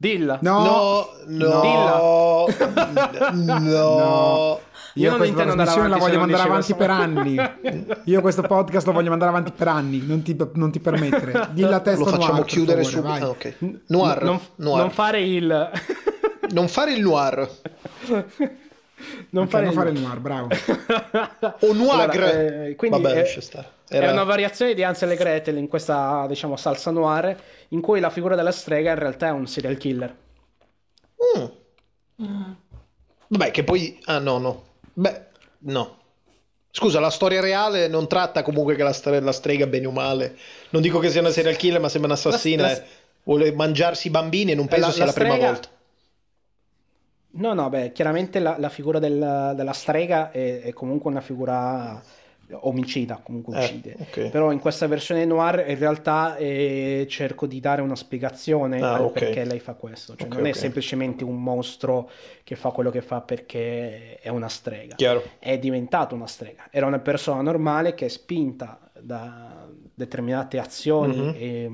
[0.00, 0.38] Dilla.
[0.40, 2.46] No, No, no,
[3.34, 4.60] no,
[4.94, 7.36] Io, Io questa trasmissione la voglio mandare avanti per anni.
[8.04, 10.02] Io questo podcast lo voglio mandare avanti per anni.
[10.06, 11.50] Non ti, non ti permettere.
[11.52, 13.02] Dilla a testa Lo facciamo noir, chiudere su.
[13.04, 13.54] Ah, okay.
[13.88, 14.80] Noir, non, noir.
[14.80, 15.70] non fare il.
[16.52, 17.50] non fare il noir.
[19.30, 20.48] Non, fare, non fare noir, bravo.
[21.60, 22.10] o noir.
[22.10, 23.40] Allora, eh, quindi Vabbè, è,
[23.88, 24.06] Era...
[24.06, 27.36] è, una variazione di Hansel e Gretel in questa, diciamo, salsa noir,
[27.68, 30.14] in cui la figura della strega in realtà è un serial killer.
[31.38, 31.44] Mm.
[32.22, 32.52] Mm.
[33.28, 33.98] Vabbè, che poi...
[34.04, 34.64] Ah, no, no.
[34.92, 35.26] Beh,
[35.60, 35.98] no.
[36.72, 40.36] Scusa, la storia reale non tratta comunque che la, stre- la strega bene o male.
[40.70, 42.62] Non dico che sia una serial killer, ma sembra un'assassina.
[42.62, 42.82] La, la...
[43.24, 45.32] Vuole mangiarsi i bambini e non penso la, sia la, strega...
[45.32, 45.68] prima volta.
[47.32, 52.02] No, no, beh, chiaramente la, la figura del, della strega è, è, comunque una figura
[52.62, 53.96] omicida, comunque eh, uccide.
[53.96, 54.30] Eh, okay.
[54.30, 59.24] Però in questa versione noir in realtà eh, cerco di dare una spiegazione ah, okay.
[59.24, 60.16] perché lei fa questo.
[60.16, 62.10] Cioè, okay, non è semplicemente un mostro
[62.42, 64.96] che fa quello che fa perché è una strega.
[64.96, 65.22] Chiaro.
[65.38, 66.66] È diventato una strega.
[66.70, 71.34] Era una persona normale che è spinta da determinate azioni mm-hmm.
[71.36, 71.70] e,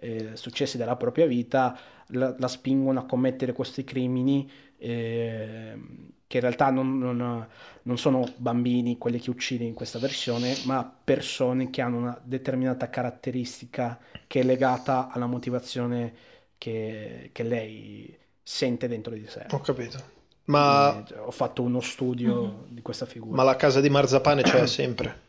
[0.00, 5.78] e successi della propria vita la, la spingono a commettere questi crimini eh,
[6.26, 7.46] che in realtà non, non,
[7.82, 12.88] non, sono bambini quelli che uccide in questa versione, ma persone che hanno una determinata
[12.88, 16.14] caratteristica che è legata alla motivazione
[16.56, 19.46] che, che lei sente dentro di sé.
[19.50, 19.98] Ho capito.
[20.44, 21.04] Ma...
[21.24, 22.74] Ho fatto uno studio mm-hmm.
[22.74, 23.34] di questa figura.
[23.34, 25.28] Ma la casa di Marzapane c'è sempre.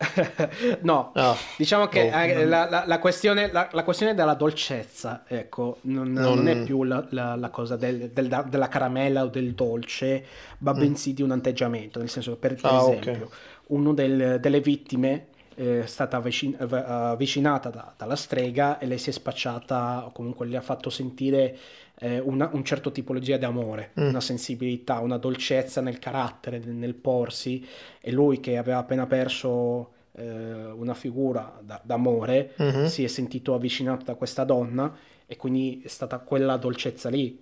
[0.80, 5.78] no, no, diciamo che no, eh, la, la, la, questione, la, questione, della dolcezza, ecco,
[5.82, 6.36] non, non...
[6.36, 10.24] non è più la, cosa del, del, della caramella o del dolce,
[10.58, 10.78] ma mm.
[10.78, 11.98] bensì di un atteggiamento.
[11.98, 13.28] Nel senso, per, per ah, esempio, okay.
[13.66, 19.12] una del, delle vittime è stata avvicin- avvicinata da, dalla strega e lei si è
[19.12, 21.58] spacciata, o comunque le ha fatto sentire
[22.00, 24.08] eh, una, un certo tipologia di amore, mm.
[24.08, 27.66] una sensibilità, una dolcezza nel carattere, nel, porsi,
[28.00, 32.84] e lui che aveva appena perso eh, una figura da, d'amore mm-hmm.
[32.86, 34.92] si è sentito avvicinato da questa donna
[35.26, 37.40] e quindi è stata quella dolcezza lì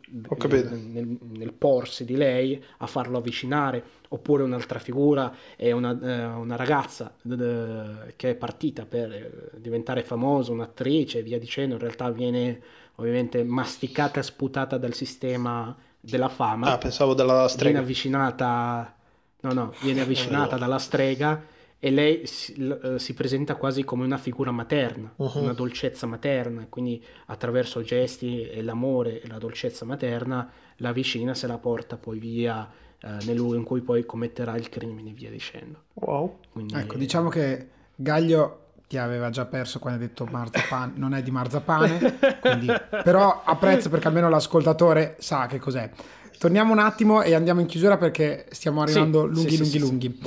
[0.90, 6.56] nel, nel, porsi di lei a farlo avvicinare oppure un'altra figura è una, eh, una
[6.56, 12.10] ragazza eh, che è partita per eh, diventare famosa un'attrice e via dicendo in realtà
[12.10, 12.60] viene
[12.98, 16.72] ovviamente masticata e sputata dal sistema della fama.
[16.72, 17.70] Ah, pensavo della strega.
[17.70, 18.96] Viene avvicinata,
[19.40, 21.42] no, no, viene avvicinata dalla strega
[21.80, 25.40] e lei si, uh, si, presenta quasi come una figura materna, uh-huh.
[25.40, 31.46] una dolcezza materna, quindi attraverso gesti e l'amore e la dolcezza materna la vicina se
[31.46, 32.68] la porta poi via
[33.02, 35.84] uh, nel luogo in cui poi commetterà il crimine, via dicendo.
[35.94, 36.40] Wow.
[36.50, 41.22] Quindi, ecco, diciamo che Gaglio ti aveva già perso quando hai detto marzapane, non è
[41.22, 42.72] di marzapane, quindi,
[43.04, 45.90] però apprezzo perché almeno l'ascoltatore sa che cos'è.
[46.38, 49.78] Torniamo un attimo e andiamo in chiusura perché stiamo arrivando sì, lunghi, sì, lunghi, sì,
[49.78, 50.20] lunghi.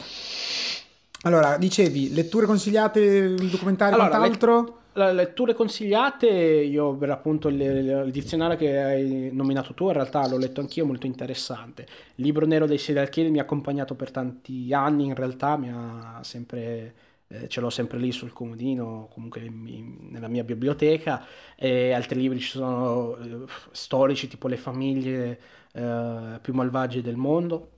[1.24, 4.80] Allora, dicevi, letture consigliate, documentario, allora, quant'altro?
[4.94, 10.28] Le, letture consigliate, io per appunto il, il, dizionario che hai nominato tu, in realtà
[10.28, 11.88] l'ho letto anch'io, molto interessante.
[12.16, 15.70] Il libro nero dei serial killer mi ha accompagnato per tanti anni, in realtà mi
[15.70, 16.94] ha sempre
[17.32, 22.40] eh, ce l'ho sempre lì sul comodino, comunque in, nella mia biblioteca, e altri libri
[22.40, 25.40] ci sono eh, storici tipo Le famiglie
[25.72, 27.70] eh, più malvagie del mondo,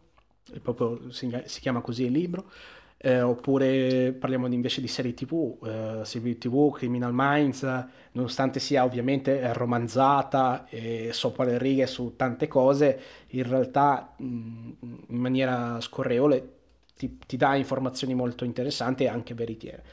[0.61, 2.49] proprio si, si, chiama così il libro,
[2.97, 7.63] eh, oppure parliamo invece di serie tv, serie tv, Criminal Minds,
[8.13, 14.23] nonostante sia ovviamente romanzata e sopra le righe su tante cose, in realtà mh,
[15.09, 16.61] in maniera scorrevole
[16.95, 19.83] ti, ti dà informazioni molto interessanti e anche veritiere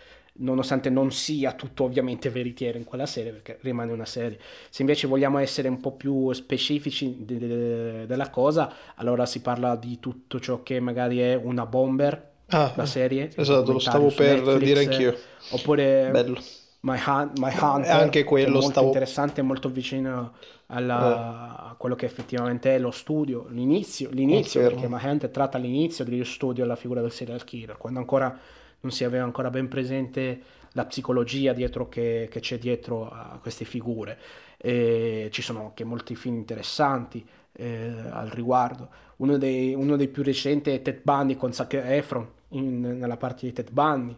[0.41, 4.39] nonostante non sia tutto ovviamente veritiero in quella serie, perché rimane una serie.
[4.71, 9.77] Se invece vogliamo essere un po' più specifici de- de- della cosa, allora si parla
[9.77, 13.31] di tutto ciò che magari è una bomber, ah, la serie.
[13.35, 15.19] Esatto, lo stavo per Netflix, dire anch'io.
[15.51, 16.39] Oppure Bello.
[16.81, 18.87] My, Hunt, My Hunter, anche quello molto stavo...
[18.87, 20.33] interessante molto vicino
[20.66, 26.25] alla, a quello che effettivamente è lo studio, l'inizio, l'inizio perché Mahant tratta l'inizio dello
[26.25, 28.38] studio della figura del serial killer, quando ancora
[28.81, 30.40] non si aveva ancora ben presente
[30.73, 34.19] la psicologia dietro che, che c'è dietro a queste figure.
[34.57, 38.88] E ci sono anche molti film interessanti eh, al riguardo.
[39.16, 43.47] Uno dei, uno dei, più recenti è Ted Bundy con Zac Efron in, nella parte
[43.47, 44.16] di Ted Bundy.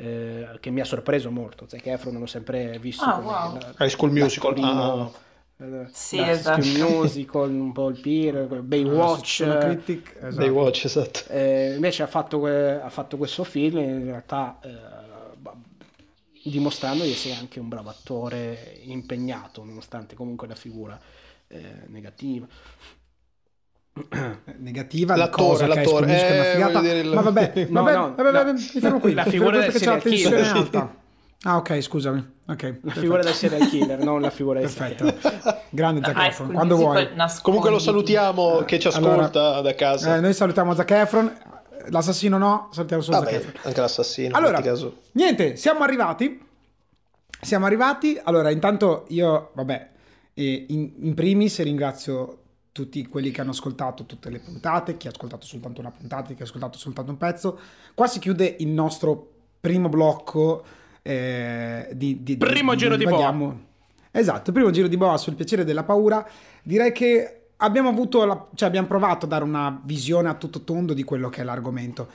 [0.00, 1.66] Eh, che mi ha sorpreso molto.
[1.66, 3.58] Zac Efron l'ho sempre visto ah, come wow.
[3.58, 4.54] la, High School Musical.
[4.62, 5.10] Ah
[5.90, 6.64] sì, esatto.
[6.64, 9.40] Musical, un po' il peer, Baywatch.
[9.40, 10.36] Ah, critic, esatto.
[10.36, 11.20] Baywatch, esatto.
[11.30, 14.98] Eh, invece ha fatto, ha fatto, questo film in realtà eh,
[16.44, 20.96] dimostrando di essere anche un bravo attore impegnato, nonostante comunque la figura
[21.48, 22.46] eh, negativa.
[24.58, 26.92] negativa L'attore, cosa che l'attore, escono, escono una eh, figata.
[27.00, 29.72] il- ma vabbè, No, vabbè, no, vabbè, la- vabbè, mi fermo qui la figura del
[29.72, 30.50] la serial killer.
[30.56, 30.94] alta
[31.44, 35.14] ah ok scusami ok La figura del serial killer, non la figura del perfetto
[35.70, 37.08] grande Zac High Efron quando vuoi.
[37.42, 40.16] Comunque lo salutiamo che ci Allora, ascolta da casa.
[40.16, 41.32] eh, noi salutiamo Zac Efron
[41.90, 44.36] l'assassino no salutiamo solo Zac Vabbè, Efron anche l'assassino.
[44.36, 44.60] allora
[45.12, 46.44] niente siamo arrivati
[47.40, 49.88] siamo arrivati allora intanto io vabbè
[50.34, 52.38] eh, in, in primis ringrazio
[52.84, 56.40] tutti quelli che hanno ascoltato tutte le puntate chi ha ascoltato soltanto una puntata chi
[56.40, 57.58] ha ascoltato soltanto un pezzo
[57.92, 60.64] qua si chiude il nostro primo blocco
[61.02, 63.16] eh, di, di- Primo giro di boa.
[63.16, 63.60] divaghiamo.
[64.12, 66.24] esatto primo giro di boa sul piacere della paura
[66.62, 70.94] direi che abbiamo avuto la- cioè abbiamo provato a dare una visione a tutto tondo
[70.94, 72.08] di quello che è l'argomento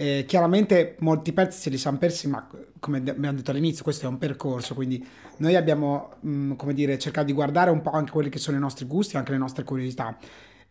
[0.00, 2.48] eh, chiaramente molti pezzi se li siamo persi, ma
[2.78, 7.26] come abbiamo detto all'inizio, questo è un percorso, quindi noi abbiamo, mh, come dire, cercato
[7.26, 10.16] di guardare un po' anche quelli che sono i nostri gusti, anche le nostre curiosità.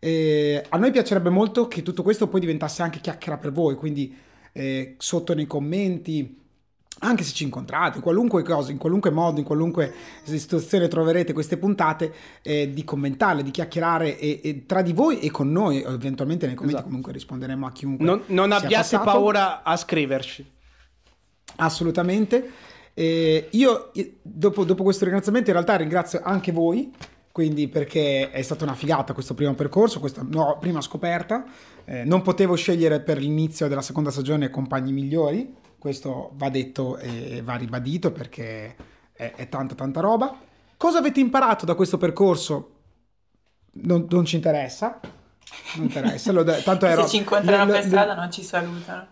[0.00, 4.12] Eh, a noi piacerebbe molto che tutto questo poi diventasse anche chiacchiera per voi, quindi
[4.50, 6.36] eh, sotto nei commenti,
[6.98, 12.12] anche se ci incontrate, qualunque cosa, in qualunque modo, in qualunque situazione troverete queste puntate,
[12.42, 16.54] eh, di commentarle, di chiacchierare e, e tra di voi e con noi, eventualmente nei
[16.54, 16.88] commenti Esatto.
[16.88, 18.04] comunque risponderemo a chiunque.
[18.04, 19.04] Non, non abbiate passato.
[19.04, 20.50] paura a scriverci.
[21.56, 22.50] Assolutamente.
[22.92, 26.92] Eh, io dopo, dopo questo ringraziamento in realtà ringrazio anche voi,
[27.32, 31.44] quindi perché è stata una figata questo primo percorso, questa nuova prima scoperta.
[31.86, 37.40] Eh, non potevo scegliere per l'inizio della seconda stagione compagni migliori, questo va detto e
[37.42, 38.76] va ribadito perché
[39.12, 40.38] è, è tanta tanta roba.
[40.76, 42.74] Cosa avete imparato da questo percorso?
[43.72, 45.00] Non, non ci interessa.
[45.76, 49.06] Non interessa, lo- tanto è Se ci incontrano le- per strada non ci salutano.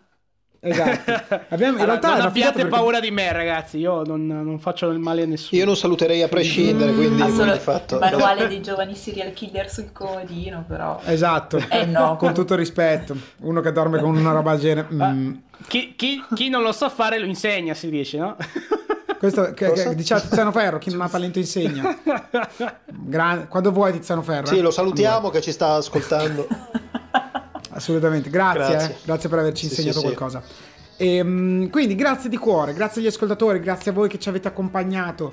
[0.60, 1.12] Esatto.
[1.50, 3.78] Abbiamo, in Allora, realtà non abbiate perché- paura di me, ragazzi.
[3.78, 5.60] Io non, non faccio del male a nessuno.
[5.60, 7.94] Io non saluterei a prescindere, quindi, solo di fatto.
[7.94, 11.00] il manuale dei giovani serial killer sul comodino, però.
[11.04, 12.16] Esatto, Eh no.
[12.20, 14.88] con tutto il rispetto, uno che dorme con una roba genere.
[14.92, 15.32] mm.
[15.68, 18.36] Chi, chi- chi non lo sa fare lo insegna, si dice, no?
[19.18, 21.98] Questo che, che diceva Tiziano Ferro, chi non ha talento insegna.
[22.86, 24.46] Gran- Quando vuoi Tiziano Ferro.
[24.46, 24.60] Sì, eh?
[24.60, 26.46] lo salutiamo che ci sta ascoltando.
[27.78, 28.76] Assolutamente, grazie, Grazie.
[28.78, 28.96] grazie.
[29.04, 30.42] grazie per averci Sì, insegnato sì, qualcosa.
[30.96, 35.32] Ehm, quindi grazie di cuore, grazie agli ascoltatori, grazie a voi che ci avete accompagnato,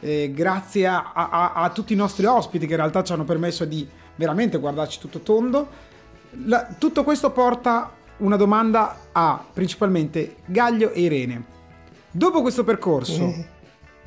[0.00, 3.64] eh, grazie a, a- a- tutti i nostri ospiti che in realtà ci hanno permesso
[3.64, 5.68] di veramente guardarci tutto tondo.
[6.44, 11.44] La- tutto questo porta una domanda a principalmente Gaglio e Irene.
[12.10, 13.32] Dopo questo percorso,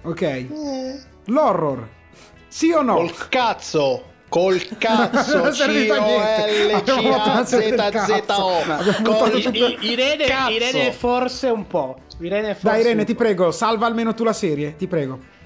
[0.04, 0.46] ok,
[1.26, 1.88] l'horror,
[2.48, 2.96] sì o no?
[2.96, 4.04] Col cazzo!
[4.30, 5.38] Col cazzo!
[5.38, 6.74] Non è servito a niente.
[6.74, 8.62] Abbiamo fatto una serie del C-O-L-C-A-Z-Z-O!
[8.66, 8.74] cazzo.
[8.92, 10.52] Abbiamo Col I- Irene, Cazzo!
[10.52, 12.00] Irene forse un po'.
[12.20, 15.38] Irene forse Dai Irene, ti prego, salva almeno tu la serie, ti prego.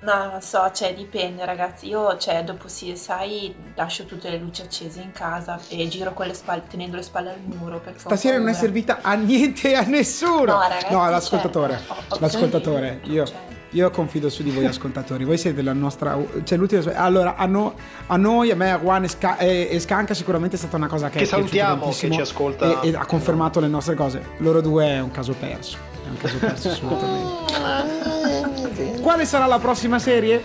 [0.00, 1.86] No, non so, cioè dipende ragazzi.
[1.86, 6.34] Io, cioè, dopo CSI lascio tutte le luci accese in casa e giro con le
[6.34, 7.80] spalle, tenendo le spalle al muro.
[7.94, 10.44] Stasera non è servita a niente e a nessuno.
[10.54, 11.78] No, ragazzi, No, l'ascoltatore.
[11.86, 12.98] cioè, ho- ho l'ascoltatore.
[13.00, 13.36] bisogno di- Io, cioè.
[13.72, 15.24] Io confido su di voi ascoltatori.
[15.24, 16.16] Voi siete la nostra...
[16.44, 16.82] Cioè l'ultima...
[16.94, 17.74] Allora, a, no-
[18.06, 20.88] a noi, a me, a Juan e, Sca- e- e Scanca sicuramente è stata una
[20.88, 21.18] cosa che...
[21.18, 22.80] Che salutiamo, che ci ascolta.
[22.80, 24.22] E, e ha confermato le nostre cose.
[24.38, 25.76] Loro due è un caso perso.
[26.04, 29.00] È un caso perso assolutamente.
[29.00, 30.42] Quale sarà la prossima serie?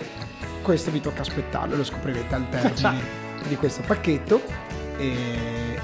[0.62, 3.00] Questo vi tocca aspettarlo, lo scoprirete al termine
[3.48, 4.40] di questo pacchetto.
[4.98, 5.14] E,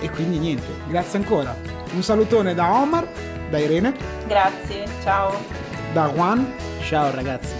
[0.00, 1.54] e quindi niente, grazie ancora.
[1.94, 3.06] Un salutone da Omar,
[3.50, 3.94] da Irene,
[4.26, 5.32] Grazie, ciao.
[5.92, 6.52] da Juan
[6.88, 7.52] Ciao ragazzi.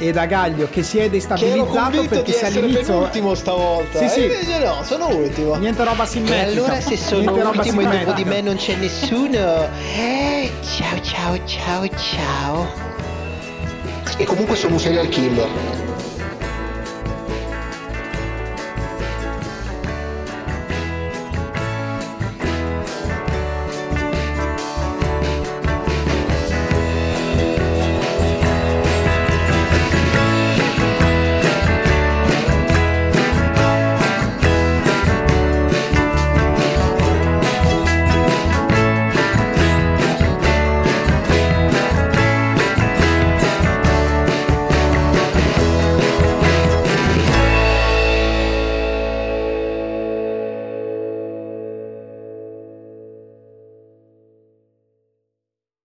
[0.00, 3.98] e da Gaglio che si è destabilizzato perché se essere all'inizio penultimo stavolta.
[3.98, 4.22] Sì, e sì.
[4.22, 5.56] invece no, sono ultimo.
[5.56, 6.42] niente roba E simmetrica.
[6.46, 9.68] allora se sono niente roba ultimo e dopo di me non c'è nessuno.
[9.96, 12.66] Eh, ciao ciao ciao ciao.
[14.16, 15.48] E comunque sono un serial killer.